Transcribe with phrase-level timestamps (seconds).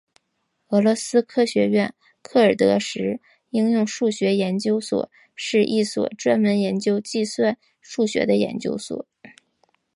[0.69, 1.93] 俄罗斯科学院
[2.23, 3.19] 克尔德什
[3.51, 9.05] 应用数学研究所是一所专门研究计算数学的研究所。